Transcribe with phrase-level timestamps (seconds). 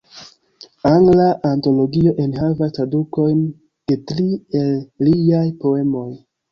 [0.91, 3.45] Angla Antologio enhavas tradukojn
[3.87, 4.29] de tri
[4.65, 4.75] el
[5.09, 6.09] liaj poemoj.